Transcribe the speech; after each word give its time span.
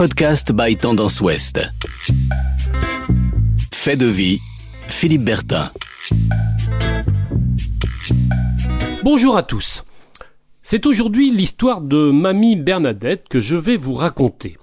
podcast 0.00 0.52
by 0.54 0.78
Tendance 0.78 1.20
Ouest. 1.20 1.60
Fait 3.70 3.96
de 3.96 4.06
vie, 4.06 4.38
Philippe 4.88 5.24
Bertin. 5.24 5.70
Bonjour 9.02 9.36
à 9.36 9.42
tous. 9.42 9.84
C'est 10.62 10.86
aujourd'hui 10.86 11.30
l'histoire 11.30 11.82
de 11.82 12.10
Mamie 12.10 12.56
Bernadette 12.56 13.28
que 13.28 13.42
je 13.42 13.56
vais 13.56 13.76
vous 13.76 13.92
raconter. 13.92 14.56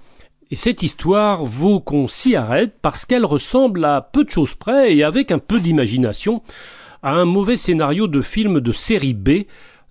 Et 0.50 0.56
cette 0.56 0.82
histoire 0.82 1.44
vaut 1.44 1.78
qu'on 1.78 2.08
s'y 2.08 2.34
arrête 2.34 2.74
parce 2.82 3.06
qu'elle 3.06 3.24
ressemble 3.24 3.84
à 3.84 4.00
peu 4.00 4.24
de 4.24 4.30
choses 4.30 4.56
près 4.56 4.96
et 4.96 5.04
avec 5.04 5.30
un 5.30 5.38
peu 5.38 5.60
d'imagination 5.60 6.42
à 7.04 7.12
un 7.12 7.26
mauvais 7.26 7.56
scénario 7.56 8.08
de 8.08 8.22
film 8.22 8.58
de 8.58 8.72
série 8.72 9.14
B 9.14 9.44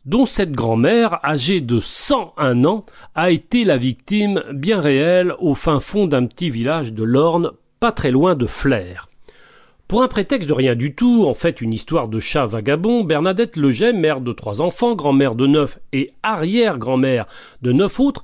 dont 0.07 0.25
cette 0.25 0.53
grand-mère, 0.53 1.19
âgée 1.23 1.59
de 1.59 1.81
101 1.81 2.63
ans, 2.63 2.85
a 3.13 3.29
été 3.29 3.65
la 3.65 3.77
victime 3.77 4.41
bien 4.53 4.79
réelle 4.79 5.33
au 5.39 5.53
fin 5.53 5.81
fond 5.81 6.07
d'un 6.07 6.25
petit 6.25 6.49
village 6.49 6.93
de 6.93 7.03
l'Orne, 7.03 7.51
pas 7.81 7.91
très 7.91 8.09
loin 8.09 8.33
de 8.33 8.45
Flers. 8.45 9.09
Pour 9.89 10.01
un 10.03 10.07
prétexte 10.07 10.47
de 10.47 10.53
rien 10.53 10.75
du 10.75 10.95
tout, 10.95 11.25
en 11.27 11.33
fait 11.33 11.59
une 11.59 11.73
histoire 11.73 12.07
de 12.07 12.21
chat 12.21 12.45
vagabond, 12.45 13.03
Bernadette 13.03 13.57
Leget, 13.57 13.91
mère 13.91 14.21
de 14.21 14.31
trois 14.31 14.61
enfants, 14.61 14.95
grand-mère 14.95 15.35
de 15.35 15.45
neuf 15.45 15.77
et 15.91 16.11
arrière-grand-mère 16.23 17.25
de 17.61 17.73
neuf 17.73 17.99
autres, 17.99 18.23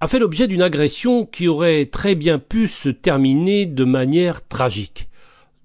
a 0.00 0.08
fait 0.08 0.18
l'objet 0.18 0.46
d'une 0.46 0.62
agression 0.62 1.26
qui 1.26 1.46
aurait 1.46 1.86
très 1.86 2.14
bien 2.14 2.38
pu 2.38 2.68
se 2.68 2.88
terminer 2.88 3.66
de 3.66 3.84
manière 3.84 4.46
tragique. 4.46 5.08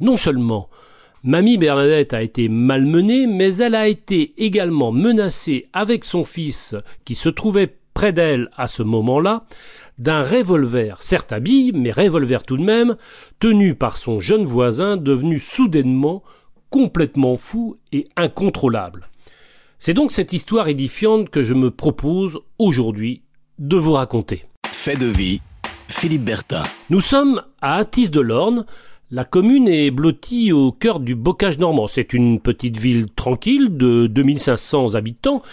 Non 0.01 0.17
seulement 0.17 0.69
Mamie 1.25 1.57
Bernadette 1.57 2.13
a 2.13 2.21
été 2.21 2.49
malmenée, 2.49 3.27
mais 3.27 3.55
elle 3.55 3.75
a 3.75 3.87
été 3.87 4.33
également 4.37 4.91
menacée 4.91 5.67
avec 5.71 6.03
son 6.03 6.25
fils 6.25 6.75
qui 7.05 7.15
se 7.15 7.29
trouvait 7.29 7.77
près 7.93 8.11
d'elle 8.11 8.49
à 8.57 8.67
ce 8.67 8.83
moment-là, 8.83 9.45
d'un 9.97 10.21
revolver, 10.21 11.01
certes 11.01 11.31
habillé, 11.31 11.71
mais 11.71 11.93
revolver 11.93 12.43
tout 12.43 12.57
de 12.57 12.63
même, 12.63 12.97
tenu 13.39 13.73
par 13.73 13.95
son 13.95 14.19
jeune 14.19 14.43
voisin 14.43 14.97
devenu 14.97 15.39
soudainement 15.39 16.23
complètement 16.69 17.37
fou 17.37 17.77
et 17.93 18.09
incontrôlable. 18.17 19.07
C'est 19.79 19.93
donc 19.93 20.11
cette 20.11 20.33
histoire 20.33 20.67
édifiante 20.67 21.29
que 21.29 21.43
je 21.43 21.53
me 21.53 21.71
propose 21.71 22.39
aujourd'hui 22.59 23.21
de 23.59 23.77
vous 23.77 23.93
raconter. 23.93 24.43
Fait 24.67 24.97
de 24.97 25.05
vie, 25.05 25.39
Philippe 25.87 26.25
Bertin. 26.25 26.63
Nous 26.89 26.99
sommes 26.99 27.43
à 27.61 27.75
Atis 27.75 28.09
de 28.09 28.19
l'Orne, 28.19 28.65
la 29.11 29.25
commune 29.25 29.67
est 29.67 29.91
blottie 29.91 30.51
au 30.51 30.71
cœur 30.71 30.99
du 30.99 31.13
bocage 31.13 31.59
normand. 31.59 31.87
C'est 31.87 32.13
une 32.13 32.39
petite 32.39 32.77
ville 32.77 33.07
tranquille 33.15 33.77
de 33.77 34.07
2500 34.07 34.95
habitants 34.95 35.43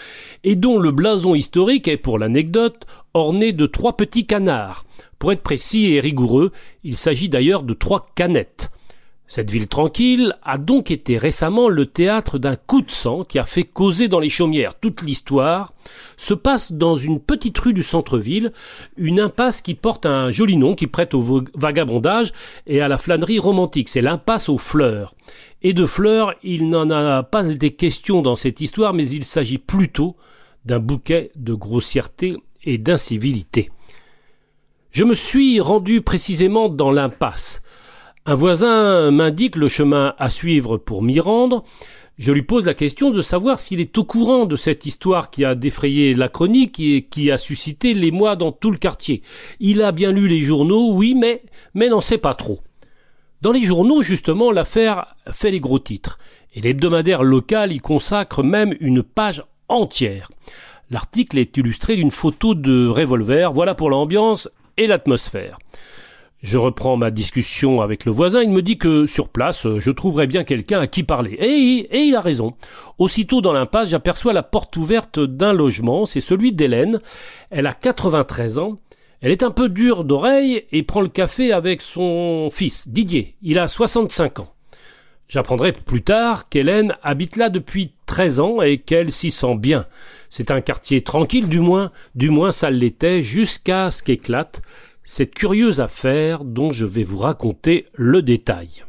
et 0.43 0.55
dont 0.55 0.79
le 0.79 0.91
blason 0.91 1.35
historique 1.35 1.87
est, 1.87 1.97
pour 1.97 2.17
l'anecdote, 2.17 2.85
orné 3.13 3.53
de 3.53 3.67
trois 3.67 3.97
petits 3.97 4.25
canards. 4.25 4.85
Pour 5.19 5.31
être 5.31 5.43
précis 5.43 5.91
et 5.93 5.99
rigoureux, 5.99 6.51
il 6.83 6.97
s'agit 6.97 7.29
d'ailleurs 7.29 7.63
de 7.63 7.73
trois 7.73 8.07
canettes. 8.15 8.71
Cette 9.33 9.49
ville 9.49 9.69
tranquille 9.69 10.35
a 10.43 10.57
donc 10.57 10.91
été 10.91 11.17
récemment 11.17 11.69
le 11.69 11.85
théâtre 11.85 12.37
d'un 12.37 12.57
coup 12.57 12.81
de 12.81 12.91
sang 12.91 13.23
qui 13.23 13.39
a 13.39 13.45
fait 13.45 13.63
causer 13.63 14.09
dans 14.09 14.19
les 14.19 14.27
chaumières. 14.27 14.77
Toute 14.77 15.03
l'histoire 15.03 15.73
se 16.17 16.33
passe 16.33 16.73
dans 16.73 16.95
une 16.95 17.21
petite 17.21 17.57
rue 17.57 17.71
du 17.71 17.81
centre-ville, 17.81 18.51
une 18.97 19.21
impasse 19.21 19.61
qui 19.61 19.73
porte 19.73 20.05
un 20.05 20.31
joli 20.31 20.57
nom 20.57 20.75
qui 20.75 20.85
prête 20.85 21.13
au 21.13 21.45
vagabondage 21.55 22.33
et 22.67 22.81
à 22.81 22.89
la 22.89 22.97
flânerie 22.97 23.39
romantique. 23.39 23.87
C'est 23.87 24.01
l'impasse 24.01 24.49
aux 24.49 24.57
fleurs. 24.57 25.15
Et 25.61 25.71
de 25.71 25.85
fleurs, 25.85 26.33
il 26.43 26.67
n'en 26.67 26.89
a 26.89 27.23
pas 27.23 27.49
été 27.49 27.71
question 27.71 28.21
dans 28.21 28.35
cette 28.35 28.59
histoire, 28.59 28.93
mais 28.93 29.07
il 29.07 29.23
s'agit 29.23 29.59
plutôt 29.59 30.17
d'un 30.65 30.79
bouquet 30.79 31.31
de 31.37 31.53
grossièreté 31.53 32.35
et 32.65 32.77
d'incivilité. 32.77 33.71
Je 34.91 35.05
me 35.05 35.13
suis 35.13 35.61
rendu 35.61 36.01
précisément 36.01 36.67
dans 36.67 36.91
l'impasse. 36.91 37.61
Un 38.27 38.35
voisin 38.35 39.09
m'indique 39.09 39.55
le 39.55 39.67
chemin 39.67 40.13
à 40.19 40.29
suivre 40.29 40.77
pour 40.77 41.01
m'y 41.01 41.19
rendre. 41.19 41.63
Je 42.19 42.31
lui 42.31 42.43
pose 42.43 42.67
la 42.67 42.75
question 42.75 43.09
de 43.09 43.19
savoir 43.19 43.57
s'il 43.57 43.79
est 43.79 43.97
au 43.97 44.03
courant 44.03 44.45
de 44.45 44.55
cette 44.55 44.85
histoire 44.85 45.31
qui 45.31 45.43
a 45.43 45.55
défrayé 45.55 46.13
la 46.13 46.29
chronique 46.29 46.79
et 46.79 47.07
qui 47.09 47.31
a 47.31 47.37
suscité 47.39 47.95
l'émoi 47.95 48.35
dans 48.35 48.51
tout 48.51 48.69
le 48.69 48.77
quartier. 48.77 49.23
Il 49.59 49.81
a 49.81 49.91
bien 49.91 50.11
lu 50.11 50.27
les 50.27 50.41
journaux, 50.41 50.93
oui, 50.93 51.15
mais, 51.15 51.41
mais 51.73 51.89
n'en 51.89 51.99
sait 51.99 52.19
pas 52.19 52.35
trop. 52.35 52.59
Dans 53.41 53.51
les 53.51 53.63
journaux, 53.63 54.03
justement, 54.03 54.51
l'affaire 54.51 55.15
fait 55.31 55.49
les 55.49 55.59
gros 55.59 55.79
titres. 55.79 56.19
Et 56.53 56.61
l'hebdomadaire 56.61 57.23
local 57.23 57.71
y 57.71 57.79
consacre 57.79 58.43
même 58.43 58.75
une 58.79 59.01
page 59.01 59.43
entière. 59.67 60.29
L'article 60.91 61.39
est 61.39 61.57
illustré 61.57 61.95
d'une 61.95 62.11
photo 62.11 62.53
de 62.53 62.87
revolver. 62.87 63.51
Voilà 63.51 63.73
pour 63.73 63.89
l'ambiance 63.89 64.47
et 64.77 64.85
l'atmosphère. 64.85 65.57
Je 66.41 66.57
reprends 66.57 66.97
ma 66.97 67.11
discussion 67.11 67.81
avec 67.81 68.03
le 68.03 68.11
voisin, 68.11 68.41
il 68.41 68.49
me 68.49 68.63
dit 68.63 68.79
que 68.79 69.05
sur 69.05 69.29
place, 69.29 69.67
je 69.77 69.91
trouverais 69.91 70.25
bien 70.25 70.43
quelqu'un 70.43 70.79
à 70.79 70.87
qui 70.87 71.03
parler. 71.03 71.33
Et, 71.33 71.87
et 71.95 71.99
il 71.99 72.15
a 72.15 72.21
raison. 72.21 72.55
Aussitôt 72.97 73.41
dans 73.41 73.53
l'impasse, 73.53 73.89
j'aperçois 73.89 74.33
la 74.33 74.41
porte 74.41 74.75
ouverte 74.75 75.19
d'un 75.19 75.53
logement, 75.53 76.07
c'est 76.07 76.19
celui 76.19 76.51
d'Hélène. 76.51 76.99
Elle 77.51 77.67
a 77.67 77.73
93 77.73 78.57
ans. 78.57 78.79
Elle 79.21 79.31
est 79.31 79.43
un 79.43 79.51
peu 79.51 79.69
dure 79.69 80.03
d'oreille 80.03 80.65
et 80.71 80.81
prend 80.81 81.01
le 81.01 81.09
café 81.09 81.51
avec 81.51 81.79
son 81.79 82.49
fils, 82.51 82.87
Didier. 82.87 83.35
Il 83.43 83.59
a 83.59 83.67
65 83.67 84.39
ans. 84.39 84.51
J'apprendrai 85.27 85.73
plus 85.73 86.01
tard 86.01 86.49
qu'Hélène 86.49 86.95
habite 87.03 87.37
là 87.37 87.49
depuis 87.49 87.93
13 88.07 88.39
ans 88.39 88.61
et 88.63 88.79
qu'elle 88.79 89.11
s'y 89.11 89.29
sent 89.29 89.55
bien. 89.57 89.85
C'est 90.29 90.49
un 90.49 90.59
quartier 90.59 91.03
tranquille, 91.03 91.47
du 91.47 91.59
moins, 91.59 91.91
du 92.15 92.31
moins 92.31 92.51
ça 92.51 92.71
l'était, 92.71 93.21
jusqu'à 93.21 93.91
ce 93.91 94.01
qu'éclate 94.01 94.61
cette 95.11 95.35
curieuse 95.35 95.81
affaire 95.81 96.45
dont 96.45 96.71
je 96.71 96.85
vais 96.85 97.03
vous 97.03 97.17
raconter 97.17 97.85
le 97.95 98.21
détail. 98.21 98.85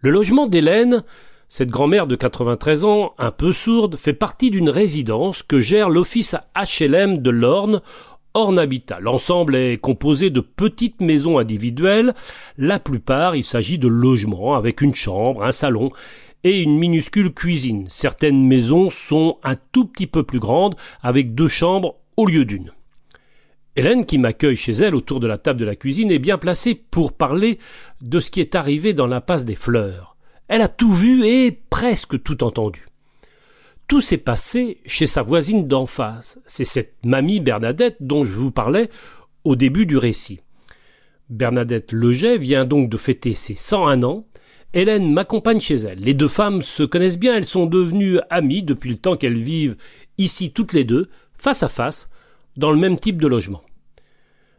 Le 0.00 0.10
logement 0.10 0.46
d'Hélène, 0.46 1.02
cette 1.48 1.70
grand-mère 1.70 2.06
de 2.06 2.14
93 2.14 2.84
ans, 2.84 3.14
un 3.16 3.30
peu 3.30 3.52
sourde, 3.52 3.96
fait 3.96 4.12
partie 4.12 4.50
d'une 4.50 4.68
résidence 4.68 5.42
que 5.42 5.60
gère 5.60 5.88
l'office 5.88 6.36
HLM 6.54 7.22
de 7.22 7.30
l'Orne, 7.30 7.80
Orne 8.34 8.58
Habitat. 8.58 9.00
L'ensemble 9.00 9.56
est 9.56 9.78
composé 9.78 10.28
de 10.28 10.40
petites 10.40 11.00
maisons 11.00 11.38
individuelles. 11.38 12.12
La 12.58 12.78
plupart, 12.78 13.34
il 13.34 13.44
s'agit 13.44 13.78
de 13.78 13.88
logements 13.88 14.56
avec 14.56 14.82
une 14.82 14.94
chambre, 14.94 15.42
un 15.42 15.52
salon 15.52 15.90
et 16.44 16.60
une 16.60 16.78
minuscule 16.78 17.32
cuisine. 17.32 17.86
Certaines 17.88 18.46
maisons 18.46 18.90
sont 18.90 19.38
un 19.42 19.56
tout 19.72 19.86
petit 19.86 20.06
peu 20.06 20.22
plus 20.22 20.38
grandes 20.38 20.76
avec 21.00 21.34
deux 21.34 21.48
chambres 21.48 21.96
au 22.18 22.26
lieu 22.26 22.44
d'une. 22.44 22.72
Hélène, 23.78 24.06
qui 24.06 24.18
m'accueille 24.18 24.56
chez 24.56 24.72
elle 24.72 24.96
autour 24.96 25.20
de 25.20 25.28
la 25.28 25.38
table 25.38 25.60
de 25.60 25.64
la 25.64 25.76
cuisine, 25.76 26.10
est 26.10 26.18
bien 26.18 26.36
placée 26.36 26.74
pour 26.74 27.12
parler 27.12 27.60
de 28.00 28.18
ce 28.18 28.32
qui 28.32 28.40
est 28.40 28.56
arrivé 28.56 28.92
dans 28.92 29.06
l'impasse 29.06 29.44
des 29.44 29.54
fleurs. 29.54 30.16
Elle 30.48 30.62
a 30.62 30.68
tout 30.68 30.92
vu 30.92 31.24
et 31.24 31.52
presque 31.70 32.20
tout 32.24 32.42
entendu. 32.42 32.86
Tout 33.86 34.00
s'est 34.00 34.18
passé 34.18 34.78
chez 34.84 35.06
sa 35.06 35.22
voisine 35.22 35.68
d'en 35.68 35.86
face. 35.86 36.40
C'est 36.44 36.64
cette 36.64 36.96
mamie 37.06 37.38
Bernadette 37.38 37.98
dont 38.00 38.24
je 38.24 38.32
vous 38.32 38.50
parlais 38.50 38.90
au 39.44 39.54
début 39.54 39.86
du 39.86 39.96
récit. 39.96 40.40
Bernadette 41.30 41.92
Leget 41.92 42.36
vient 42.36 42.64
donc 42.64 42.90
de 42.90 42.96
fêter 42.96 43.32
ses 43.32 43.54
101 43.54 44.02
ans. 44.02 44.26
Hélène 44.74 45.12
m'accompagne 45.12 45.60
chez 45.60 45.76
elle. 45.76 46.00
Les 46.00 46.14
deux 46.14 46.26
femmes 46.26 46.62
se 46.62 46.82
connaissent 46.82 47.16
bien, 47.16 47.36
elles 47.36 47.44
sont 47.44 47.66
devenues 47.66 48.18
amies 48.28 48.64
depuis 48.64 48.90
le 48.90 48.98
temps 48.98 49.16
qu'elles 49.16 49.40
vivent 49.40 49.76
ici 50.18 50.50
toutes 50.50 50.72
les 50.72 50.82
deux, 50.82 51.10
face 51.34 51.62
à 51.62 51.68
face, 51.68 52.08
dans 52.56 52.72
le 52.72 52.76
même 52.76 52.98
type 52.98 53.22
de 53.22 53.28
logement. 53.28 53.62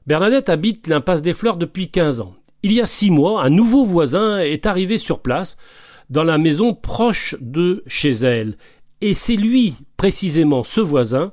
Bernadette 0.09 0.49
habite 0.49 0.87
l'impasse 0.87 1.21
des 1.21 1.35
Fleurs 1.35 1.57
depuis 1.57 1.91
15 1.91 2.19
ans. 2.21 2.33
Il 2.63 2.73
y 2.73 2.81
a 2.81 2.87
six 2.87 3.11
mois, 3.11 3.43
un 3.43 3.51
nouveau 3.51 3.85
voisin 3.85 4.39
est 4.39 4.65
arrivé 4.65 4.97
sur 4.97 5.19
place, 5.19 5.55
dans 6.09 6.23
la 6.23 6.39
maison 6.39 6.73
proche 6.73 7.35
de 7.39 7.83
chez 7.85 8.09
elle. 8.09 8.57
Et 9.01 9.13
c'est 9.13 9.35
lui, 9.35 9.75
précisément 9.97 10.63
ce 10.63 10.81
voisin, 10.81 11.31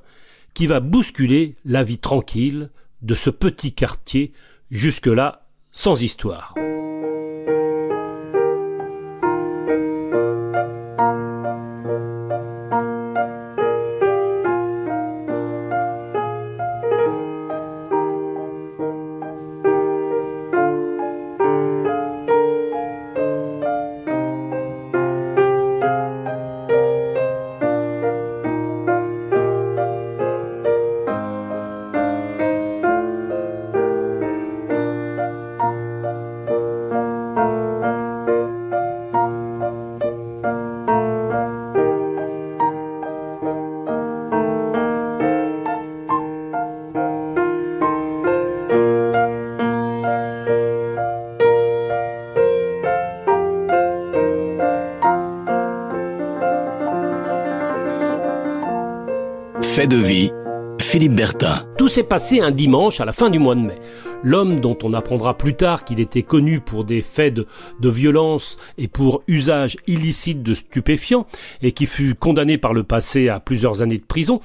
qui 0.53 0.66
va 0.66 0.81
bousculer 0.81 1.56
la 1.64 1.84
vie 1.84 1.99
tranquille 1.99 2.69
de 3.00 3.14
ce 3.14 3.31
petit 3.31 3.73
quartier 3.73 4.34
jusque-là 4.70 5.49
sans 5.73 6.02
histoire. 6.02 6.55
Fait 59.76 59.87
de 59.87 59.99
vie, 59.99 60.31
Philippe 60.81 61.12
Bertin. 61.12 61.67
Tout 61.76 61.87
s'est 61.87 62.02
passé 62.02 62.40
un 62.40 62.50
dimanche 62.50 63.02
à 63.02 63.05
la 63.05 63.12
fin 63.12 63.28
du 63.28 63.38
mois 63.38 63.55
de 63.55 63.61
mai. 63.61 63.75
L'homme 64.23 64.58
dont 64.61 64.78
on 64.82 64.94
apprendra 64.94 65.37
plus 65.37 65.52
tard 65.52 65.84
qu'il 65.84 66.00
était 66.00 66.23
connu 66.23 66.61
pour 66.61 66.87
des 66.87 67.02
faits 67.02 67.34
de, 67.34 67.46
de, 67.78 67.90
violence 67.90 68.56
et 68.78 68.88
pour 68.88 69.23
usage 69.28 69.76
illicite 69.87 70.43
de 70.43 70.55
stupéfiants, 70.55 71.26
et 71.61 71.73
qui 71.73 71.84
fut 71.84 72.14
condamné 72.14 72.56
par 72.56 72.73
le 72.73 72.84
passé 72.84 73.28
à 73.28 73.38
plusieurs 73.38 73.82
années 73.82 73.99
de 73.99 74.06
prison, 74.06 74.40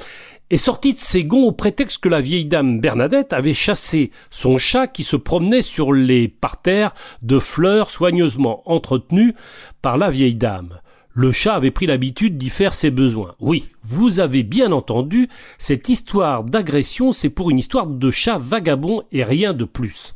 est 0.49 0.57
sorti 0.57 0.93
de 0.93 0.99
ses 0.99 1.23
gonds 1.23 1.47
au 1.47 1.53
prétexte 1.53 2.03
que 2.03 2.09
la 2.09 2.19
vieille 2.19 2.43
dame 2.43 2.81
Bernadette 2.81 3.31
avait 3.31 3.53
chassé 3.53 4.11
son 4.31 4.57
chat 4.57 4.87
qui 4.87 5.05
se 5.05 5.15
promenait 5.15 5.61
sur 5.61 5.93
les 5.93 6.27
parterres 6.27 6.93
de 7.21 7.39
fleurs 7.39 7.89
soigneusement 7.89 8.63
entretenues 8.69 9.33
par 9.81 9.97
la 9.97 10.09
vieille 10.09 10.35
dame. 10.35 10.81
Le 11.13 11.31
chat 11.31 11.55
avait 11.55 11.71
pris 11.71 11.87
l'habitude 11.87 12.37
d'y 12.37 12.49
faire 12.49 12.73
ses 12.73 12.89
besoins. 12.89 13.35
Oui, 13.39 13.69
vous 13.83 14.19
avez 14.19 14.43
bien 14.43 14.71
entendu, 14.71 15.27
cette 15.57 15.89
histoire 15.89 16.43
d'agression, 16.43 17.11
c'est 17.11 17.29
pour 17.29 17.49
une 17.49 17.59
histoire 17.59 17.87
de 17.87 18.11
chat 18.11 18.37
vagabond 18.37 19.03
et 19.11 19.23
rien 19.23 19.53
de 19.53 19.65
plus. 19.65 20.15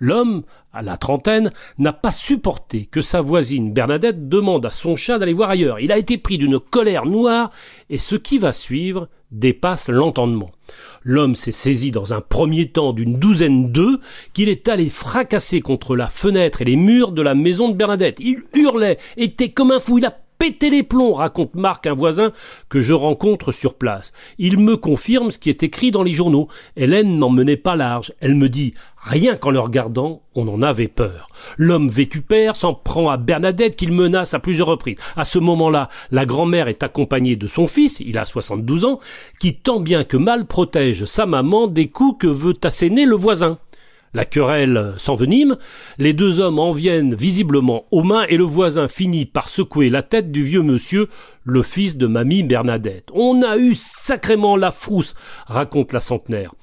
L'homme, 0.00 0.42
à 0.72 0.82
la 0.82 0.96
trentaine, 0.96 1.52
n'a 1.78 1.92
pas 1.92 2.12
supporté 2.12 2.86
que 2.86 3.00
sa 3.00 3.20
voisine 3.20 3.72
Bernadette 3.72 4.28
demande 4.28 4.66
à 4.66 4.70
son 4.70 4.96
chat 4.96 5.18
d'aller 5.18 5.32
voir 5.32 5.50
ailleurs. 5.50 5.80
Il 5.80 5.92
a 5.92 5.98
été 5.98 6.18
pris 6.18 6.38
d'une 6.38 6.60
colère 6.60 7.06
noire 7.06 7.50
et 7.90 7.98
ce 7.98 8.16
qui 8.16 8.38
va 8.38 8.52
suivre 8.52 9.08
dépasse 9.30 9.88
l'entendement. 9.88 10.50
L'homme 11.02 11.34
s'est 11.34 11.52
saisi 11.52 11.90
dans 11.90 12.12
un 12.12 12.20
premier 12.20 12.68
temps 12.70 12.92
d'une 12.92 13.18
douzaine 13.18 13.72
d'œufs 13.72 13.98
qu'il 14.32 14.48
est 14.48 14.68
allé 14.68 14.88
fracasser 14.88 15.60
contre 15.60 15.96
la 15.96 16.06
fenêtre 16.06 16.62
et 16.62 16.64
les 16.64 16.76
murs 16.76 17.12
de 17.12 17.22
la 17.22 17.34
maison 17.34 17.68
de 17.68 17.74
Bernadette. 17.74 18.18
Il 18.20 18.42
hurlait, 18.54 18.98
était 19.16 19.50
comme 19.50 19.70
un 19.70 19.80
fou, 19.80 20.00
pété 20.38 20.70
les 20.70 20.82
plombs, 20.82 21.14
raconte 21.14 21.54
Marc, 21.54 21.86
un 21.86 21.94
voisin 21.94 22.32
que 22.68 22.80
je 22.80 22.94
rencontre 22.94 23.52
sur 23.52 23.74
place. 23.74 24.12
Il 24.38 24.58
me 24.58 24.76
confirme 24.76 25.30
ce 25.30 25.38
qui 25.38 25.50
est 25.50 25.62
écrit 25.62 25.90
dans 25.90 26.02
les 26.02 26.12
journaux. 26.12 26.48
Hélène 26.76 27.18
n'en 27.18 27.30
menait 27.30 27.56
pas 27.56 27.76
large. 27.76 28.12
Elle 28.20 28.36
me 28.36 28.48
dit, 28.48 28.74
rien 29.02 29.36
qu'en 29.36 29.50
le 29.50 29.60
regardant, 29.60 30.22
on 30.34 30.46
en 30.48 30.62
avait 30.62 30.88
peur. 30.88 31.28
L'homme 31.56 31.88
vêtu 31.88 32.20
père 32.20 32.56
s'en 32.56 32.74
prend 32.74 33.10
à 33.10 33.16
Bernadette 33.16 33.76
qu'il 33.76 33.92
menace 33.92 34.34
à 34.34 34.38
plusieurs 34.38 34.68
reprises. 34.68 34.98
À 35.16 35.24
ce 35.24 35.38
moment-là, 35.38 35.88
la 36.10 36.24
grand-mère 36.24 36.68
est 36.68 36.82
accompagnée 36.82 37.36
de 37.36 37.46
son 37.46 37.66
fils, 37.66 38.00
il 38.00 38.16
a 38.18 38.24
72 38.24 38.84
ans, 38.84 39.00
qui 39.40 39.56
tant 39.56 39.80
bien 39.80 40.04
que 40.04 40.16
mal 40.16 40.46
protège 40.46 41.04
sa 41.04 41.26
maman 41.26 41.66
des 41.66 41.88
coups 41.88 42.18
que 42.20 42.26
veut 42.28 42.54
asséner 42.62 43.04
le 43.04 43.16
voisin. 43.16 43.58
La 44.14 44.24
querelle 44.24 44.94
s'envenime, 44.96 45.56
les 45.98 46.14
deux 46.14 46.40
hommes 46.40 46.58
en 46.58 46.72
viennent 46.72 47.14
visiblement 47.14 47.84
aux 47.90 48.02
mains 48.02 48.24
et 48.28 48.38
le 48.38 48.44
voisin 48.44 48.88
finit 48.88 49.26
par 49.26 49.50
secouer 49.50 49.90
la 49.90 50.02
tête 50.02 50.32
du 50.32 50.42
vieux 50.42 50.62
monsieur, 50.62 51.08
le 51.44 51.62
fils 51.62 51.98
de 51.98 52.06
mamie 52.06 52.42
Bernadette. 52.42 53.08
On 53.12 53.42
a 53.42 53.58
eu 53.58 53.74
sacrément 53.74 54.56
la 54.56 54.70
frousse, 54.70 55.14
raconte 55.46 55.92
la 55.92 56.00
centenaire. 56.00 56.54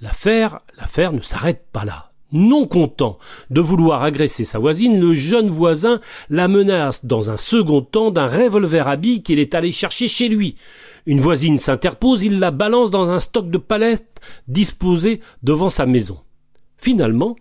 L'affaire, 0.00 0.60
l'affaire 0.78 1.12
ne 1.12 1.20
s'arrête 1.20 1.64
pas 1.72 1.84
là. 1.84 2.12
Non 2.32 2.66
content 2.66 3.18
de 3.50 3.60
vouloir 3.60 4.02
agresser 4.02 4.44
sa 4.44 4.58
voisine, 4.58 4.98
le 4.98 5.12
jeune 5.12 5.48
voisin 5.48 6.00
la 6.30 6.48
menace 6.48 7.04
dans 7.04 7.30
un 7.30 7.36
second 7.36 7.82
temps 7.82 8.10
d'un 8.10 8.26
revolver 8.26 8.88
à 8.88 8.96
qu'il 8.96 9.38
est 9.38 9.54
allé 9.54 9.70
chercher 9.70 10.08
chez 10.08 10.28
lui. 10.28 10.56
Une 11.04 11.20
voisine 11.20 11.58
s'interpose, 11.58 12.22
il 12.22 12.38
la 12.38 12.50
balance 12.50 12.90
dans 12.90 13.10
un 13.10 13.18
stock 13.18 13.50
de 13.50 13.58
palettes 13.58 14.20
disposé 14.48 15.20
devant 15.42 15.68
sa 15.68 15.84
maison. 15.84 16.20
Finalement, 16.82 17.36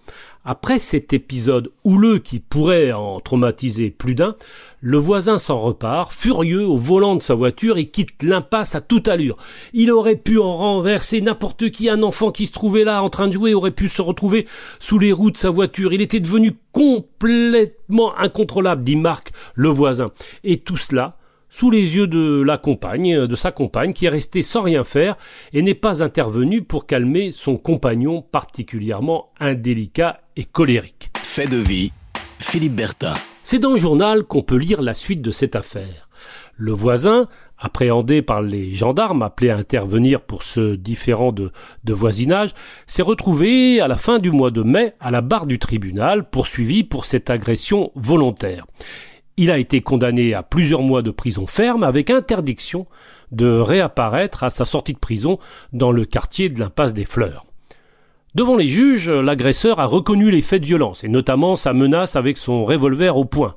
après 0.46 0.78
cet 0.78 1.14
épisode 1.14 1.72
houleux 1.84 2.20
qui 2.20 2.40
pourrait 2.40 2.92
en 2.92 3.20
traumatiser 3.20 3.90
plus 3.90 4.14
d'un, 4.14 4.36
le 4.82 5.00
voisin 5.00 5.40
s'en 5.40 5.60
repart, 5.60 6.14
furieux 6.14 6.64
au 6.64 6.78
volant 6.78 7.16
de 7.16 7.24
sa 7.24 7.34
voiture 7.34 7.80
et 7.80 7.88
quitte 7.88 8.22
l'impasse 8.22 8.76
à 8.76 8.82
toute 8.82 9.08
allure. 9.08 9.38
Il 9.74 9.90
aurait 9.90 10.16
pu 10.16 10.38
en 10.38 10.58
renverser 10.58 11.22
n'importe 11.22 11.72
qui, 11.72 11.90
un 11.90 12.04
enfant 12.04 12.32
qui 12.32 12.46
se 12.46 12.52
trouvait 12.52 12.84
là 12.84 13.02
en 13.02 13.10
train 13.10 13.28
de 13.28 13.34
jouer 13.34 13.56
aurait 13.56 13.72
pu 13.72 13.90
se 13.90 14.04
retrouver 14.04 14.46
sous 14.80 15.00
les 15.00 15.12
roues 15.12 15.32
de 15.32 15.38
sa 15.38 15.50
voiture. 15.50 15.92
Il 15.92 16.02
était 16.02 16.20
devenu 16.20 16.56
complètement 16.72 18.16
incontrôlable, 18.16 18.84
dit 18.84 18.96
Marc, 18.96 19.32
le 19.56 19.70
voisin. 19.70 20.12
Et 20.44 20.58
tout 20.58 20.78
cela 20.78 21.18
sous 21.52 21.70
les 21.70 21.96
yeux 21.96 22.08
de 22.08 22.42
la 22.42 22.58
compagne, 22.58 23.28
de 23.28 23.36
sa 23.36 23.52
compagne, 23.52 23.94
qui 23.94 24.06
est 24.08 24.10
restée 24.10 24.42
sans 24.42 24.62
rien 24.62 24.84
faire 24.84 25.18
et 25.54 25.62
n'est 25.62 25.76
pas 25.76 26.02
intervenue 26.02 26.64
pour 26.64 26.88
calmer 26.88 27.30
son 27.30 27.58
compagnon 27.58 28.24
particulièrement 28.24 29.30
indélicat 29.40 30.22
et 30.38 30.46
colérique. 30.46 31.12
Fait 31.18 31.48
de 31.48 31.58
vie, 31.58 31.92
Philippe 32.40 32.76
Bertin. 32.76 33.14
C'est 33.44 33.60
dans 33.60 33.72
le 33.72 33.78
journal 33.78 34.24
qu'on 34.24 34.44
peut 34.44 34.56
lire 34.56 34.82
la 34.82 34.94
suite 34.94 35.22
de 35.22 35.32
cette 35.32 35.56
affaire. 35.56 36.10
Le 36.56 36.72
voisin, 36.72 37.28
appréhendé 37.58 38.22
par 38.22 38.42
les 38.42 38.74
gendarmes 38.74 39.24
appelés 39.24 39.50
à 39.50 39.58
intervenir 39.58 40.22
pour 40.22 40.44
ce 40.44 40.76
différend 40.76 41.32
de, 41.32 41.52
de 41.84 41.94
voisinage, 41.94 42.54
s'est 42.86 43.02
retrouvé 43.02 43.82
à 43.82 43.88
la 43.88 43.98
fin 43.98 44.20
du 44.20 44.32
mois 44.32 44.52
de 44.52 44.62
mai 44.62 44.94
à 45.00 45.12
la 45.12 45.22
barre 45.22 45.48
du 45.48 45.60
tribunal, 45.60 46.30
poursuivi 46.30 46.84
pour 46.84 47.06
cette 47.06 47.30
agression 47.30 47.92
volontaire. 47.96 48.66
Il 49.38 49.50
a 49.52 49.58
été 49.58 49.82
condamné 49.82 50.34
à 50.34 50.44
plusieurs 50.44 50.82
mois 50.82 51.02
de 51.02 51.12
prison 51.12 51.48
ferme 51.48 51.84
avec 51.84 52.10
interdiction 52.10 52.86
de 53.32 53.48
réapparaître 53.48 54.44
à 54.44 54.50
sa 54.50 54.66
sortie 54.66 54.94
de 54.94 55.00
prison 55.00 55.40
dans 55.74 55.92
le 55.92 56.06
quartier 56.06 56.50
de 56.50 56.60
l'impasse 56.60 56.94
des 56.94 57.06
Fleurs. 57.06 57.46
Devant 58.34 58.56
les 58.56 58.70
juges, 58.70 59.10
l'agresseur 59.10 59.80
a 59.80 59.86
reconnu 59.86 60.32
les 60.32 60.42
faits 60.42 60.62
de 60.62 60.68
violence, 60.68 61.04
et 61.04 61.10
notamment 61.10 61.58
sa 61.58 61.74
menace 61.74 62.16
avec 62.16 62.38
son 62.38 62.64
revolver 62.64 63.18
au 63.18 63.26
poing. 63.26 63.56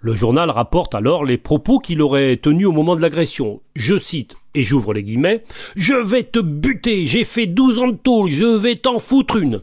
Le 0.00 0.14
journal 0.14 0.50
rapporte 0.50 0.94
alors 0.94 1.24
les 1.24 1.38
propos 1.38 1.78
qu'il 1.78 2.02
aurait 2.02 2.36
tenus 2.36 2.66
au 2.66 2.72
moment 2.72 2.96
de 2.96 3.02
l'agression. 3.02 3.60
Je 3.74 3.96
cite, 3.96 4.34
et 4.54 4.62
j'ouvre 4.62 4.94
les 4.94 5.02
guillemets, 5.02 5.42
Je 5.76 5.94
vais 5.94 6.24
te 6.24 6.38
buter, 6.38 7.06
j'ai 7.06 7.24
fait 7.24 7.46
douze 7.46 7.78
ans 7.78 7.88
de 7.88 7.96
tôle, 7.96 8.30
je 8.30 8.44
vais 8.44 8.76
t'en 8.76 8.98
foutre 8.98 9.36
une. 9.36 9.62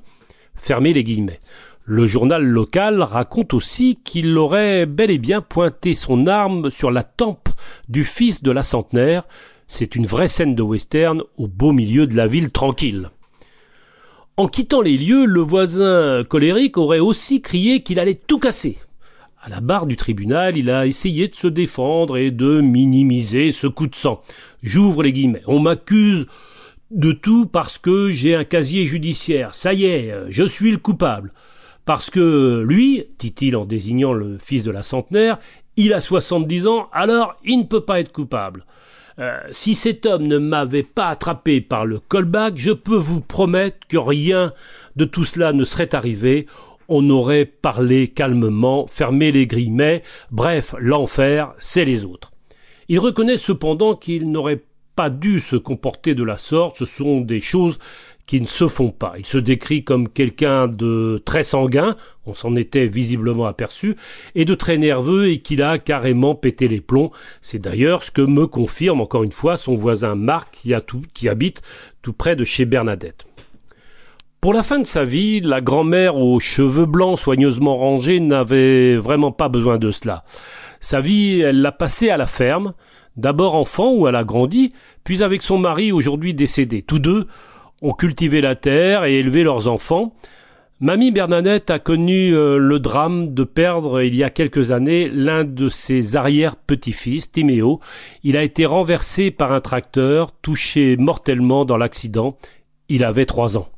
Fermez 0.56 0.94
les 0.94 1.04
guillemets. 1.04 1.40
Le 1.86 2.06
journal 2.06 2.44
local 2.44 3.02
raconte 3.02 3.56
aussi 3.56 3.98
qu'il 4.04 4.38
aurait 4.38 4.86
bel 4.86 5.10
et 5.10 5.18
bien 5.18 5.42
pointé 5.42 5.96
son 5.96 6.28
arme 6.28 6.70
sur 6.70 6.92
la 6.92 7.04
tempe 7.04 7.50
du 7.90 8.04
fils 8.04 8.44
de 8.44 8.52
la 8.52 8.62
centenaire. 8.62 9.24
C'est 9.68 9.96
une 9.96 10.06
vraie 10.06 10.28
scène 10.28 10.54
de 10.54 10.62
western 10.62 11.24
au 11.38 11.48
beau 11.48 11.72
milieu 11.72 12.06
de 12.06 12.16
la 12.16 12.28
ville 12.28 12.52
tranquille. 12.52 13.10
En 14.38 14.48
quittant 14.48 14.82
les 14.82 14.96
lieux, 14.96 15.26
le 15.26 15.42
voisin 15.42 16.24
colérique 16.24 16.78
aurait 16.78 17.00
aussi 17.00 17.42
crié 17.42 17.82
qu'il 17.82 18.00
allait 18.00 18.16
tout 18.16 18.40
casser. 18.40 18.78
À 19.42 19.50
la 19.50 19.60
barre 19.60 19.88
du 19.88 19.98
tribunal, 19.98 20.58
il 20.58 20.70
a 20.70 20.86
essayé 20.86 21.28
de 21.30 21.36
se 21.36 21.48
défendre 21.48 22.16
et 22.16 22.30
de 22.30 22.62
minimiser 22.62 23.52
ce 23.52 23.66
coup 23.66 23.88
de 23.88 23.96
sang. 23.96 24.22
J'ouvre 24.62 25.02
les 25.02 25.12
guillemets. 25.12 25.42
On 25.48 25.60
m'accuse 25.60 26.28
de 26.92 27.12
tout 27.12 27.48
parce 27.48 27.80
que 27.80 28.12
j'ai 28.12 28.36
un 28.36 28.44
casier 28.44 28.86
judiciaire. 28.86 29.56
Ça 29.56 29.74
y 29.74 29.86
est, 29.86 30.14
je 30.30 30.44
suis 30.44 30.70
le 30.70 30.78
coupable. 30.78 31.34
Parce 31.86 32.10
que 32.10 32.64
lui, 32.68 33.06
dit-il 33.20 33.56
en 33.56 33.66
désignant 33.66 34.14
le 34.14 34.38
fils 34.38 34.64
de 34.64 34.72
la 34.72 34.84
centenaire, 34.84 35.40
il 35.78 35.94
a 35.94 36.02
70 36.02 36.68
ans, 36.68 36.90
alors 36.92 37.36
il 37.44 37.58
ne 37.60 37.64
peut 37.64 37.86
pas 37.86 38.00
être 38.00 38.12
coupable. 38.12 38.66
Euh, 39.20 39.40
si 39.52 39.76
cet 39.76 40.06
homme 40.06 40.28
ne 40.28 40.38
m'avait 40.38 40.84
pas 40.84 41.10
attrapé 41.10 41.62
par 41.62 41.86
le 41.86 42.00
callback, 42.00 42.58
je 42.58 42.72
peux 42.72 42.96
vous 42.96 43.22
promettre 43.22 43.88
que 43.88 43.98
rien 43.98 44.54
de 44.96 45.06
tout 45.06 45.26
cela 45.26 45.54
ne 45.54 45.64
serait 45.64 45.94
arrivé. 45.94 46.48
On 46.88 47.10
aurait 47.10 47.46
parlé 47.46 48.08
calmement, 48.08 48.88
fermé 48.88 49.32
les 49.32 49.48
grilles, 49.48 50.02
bref, 50.32 50.76
l'enfer, 50.80 51.54
c'est 51.60 51.86
les 51.86 52.06
autres. 52.06 52.32
Il 52.90 53.00
reconnaît 53.00 53.38
cependant 53.38 53.96
qu'il 53.96 54.32
n'aurait 54.32 54.64
pas 54.96 55.10
dû 55.10 55.40
se 55.40 55.56
comporter 55.56 56.16
de 56.16 56.24
la 56.24 56.38
sorte, 56.38 56.76
ce 56.76 56.86
sont 56.86 57.22
des 57.22 57.40
choses 57.40 57.80
qui 58.32 58.40
ne 58.40 58.48
se 58.48 58.70
font 58.70 58.92
pas. 58.92 59.16
Il 59.18 59.26
se 59.26 59.38
décrit 59.38 59.84
comme 59.84 60.08
quelqu'un 60.08 60.70
de 60.70 61.22
très 61.26 61.44
sanguin, 61.44 61.98
on 62.26 62.34
s'en 62.34 62.56
était 62.56 62.88
visiblement 62.88 63.46
aperçu, 63.46 63.98
et 64.36 64.46
de 64.46 64.56
très 64.56 64.78
nerveux 64.78 65.28
et 65.28 65.40
qu'il 65.40 65.62
a 65.62 65.78
carrément 65.78 66.34
pété 66.34 66.70
les 66.70 66.80
plombs. 66.80 67.12
C'est 67.42 67.60
d'ailleurs 67.60 68.04
ce 68.04 68.10
que 68.10 68.22
me 68.22 68.48
confirme 68.48 69.02
encore 69.02 69.24
une 69.24 69.34
fois 69.34 69.58
son 69.58 69.76
voisin 69.76 70.16
Marc 70.16 70.52
qui, 70.54 70.74
qui 71.14 71.28
habite 71.28 71.62
tout 72.02 72.14
près 72.14 72.38
de 72.38 72.46
chez 72.46 72.64
Bernadette. 72.64 73.26
Pour 74.40 74.54
la 74.54 74.64
fin 74.64 74.80
de 74.80 74.88
sa 74.88 75.04
vie, 75.04 75.42
la 75.42 75.60
grand-mère 75.60 76.16
aux 76.16 76.40
cheveux 76.40 76.86
blancs 76.86 77.20
soigneusement 77.20 77.76
rangés 77.76 78.22
n'avait 78.22 78.96
vraiment 78.96 79.34
pas 79.34 79.50
besoin 79.50 79.78
de 79.78 79.92
cela. 79.92 80.24
Sa 80.80 81.02
vie, 81.02 81.42
elle 81.42 81.62
l'a 81.62 81.74
passée 81.74 82.10
à 82.10 82.16
la 82.16 82.28
ferme, 82.28 82.76
d'abord 83.18 83.56
enfant 83.56 83.92
où 83.94 84.08
elle 84.08 84.16
a 84.16 84.24
grandi, 84.24 84.72
puis 85.04 85.22
avec 85.22 85.42
son 85.42 85.58
mari 85.58 85.92
aujourd'hui 85.92 86.34
décédé. 86.34 86.82
Tous 86.82 87.00
deux 87.00 87.28
ont 87.82 87.94
cultivé 87.94 88.42
la 88.42 88.56
terre 88.56 89.06
et 89.06 89.20
élevé 89.20 89.44
leurs 89.44 89.68
enfants. 89.68 90.14
Mamie 90.80 91.12
Bernadette 91.12 91.70
a 91.70 91.78
connu 91.78 92.36
euh, 92.36 92.58
le 92.58 92.80
drame 92.80 93.36
de 93.36 93.44
perdre 93.44 94.02
il 94.02 94.16
y 94.16 94.24
a 94.24 94.32
quelques 94.32 94.72
années 94.72 95.10
l'un 95.10 95.44
de 95.44 95.70
ses 95.70 96.16
arrière-petits-fils, 96.16 97.32
Timéo. 97.32 97.80
Il 98.24 98.36
a 98.36 98.42
été 98.42 98.66
renversé 98.66 99.30
par 99.30 99.52
un 99.52 99.62
tracteur, 99.62 100.32
touché 100.32 100.98
mortellement 100.98 101.66
dans 101.66 101.78
l'accident. 101.78 102.36
Il 102.90 103.04
avait 103.04 103.28
trois 103.28 103.58
ans. 103.58 103.70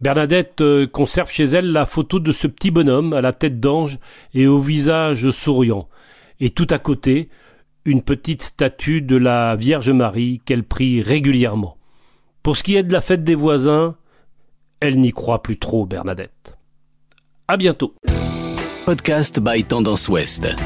Bernadette 0.00 0.62
euh, 0.62 0.86
conserve 0.86 1.30
chez 1.30 1.44
elle 1.44 1.70
la 1.70 1.86
photo 1.86 2.18
de 2.18 2.32
ce 2.32 2.48
petit 2.48 2.72
bonhomme 2.72 3.12
à 3.12 3.20
la 3.20 3.32
tête 3.32 3.60
d'ange 3.60 3.98
et 4.34 4.48
au 4.48 4.58
visage 4.58 5.30
souriant. 5.30 5.88
Et 6.40 6.50
tout 6.50 6.66
à 6.70 6.78
côté, 6.78 7.28
une 7.84 8.02
petite 8.02 8.42
statue 8.42 9.00
de 9.00 9.16
la 9.16 9.54
Vierge 9.54 9.90
Marie 9.90 10.40
qu'elle 10.44 10.64
prie 10.64 11.02
régulièrement. 11.02 11.76
Pour 12.42 12.56
ce 12.56 12.62
qui 12.62 12.76
est 12.76 12.82
de 12.82 12.92
la 12.92 13.00
fête 13.00 13.22
des 13.22 13.34
voisins, 13.34 13.96
elle 14.80 14.98
n'y 14.98 15.12
croit 15.12 15.42
plus 15.42 15.58
trop, 15.58 15.84
Bernadette. 15.84 16.56
À 17.48 17.56
bientôt. 17.56 17.94
Podcast 18.86 19.40
by 19.40 19.62
Tendance 19.64 20.08
Ouest. 20.08 20.56